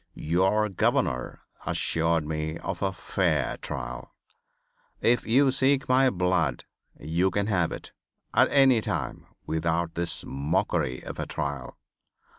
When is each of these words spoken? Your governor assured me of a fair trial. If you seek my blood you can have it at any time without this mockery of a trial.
Your 0.15 0.67
governor 0.67 1.41
assured 1.63 2.25
me 2.25 2.57
of 2.57 2.81
a 2.81 2.91
fair 2.91 3.57
trial. 3.57 4.15
If 4.99 5.27
you 5.27 5.51
seek 5.51 5.87
my 5.87 6.09
blood 6.09 6.65
you 6.99 7.29
can 7.29 7.45
have 7.45 7.71
it 7.71 7.91
at 8.33 8.49
any 8.49 8.81
time 8.81 9.27
without 9.45 9.93
this 9.93 10.23
mockery 10.25 11.03
of 11.03 11.19
a 11.19 11.27
trial. 11.27 11.77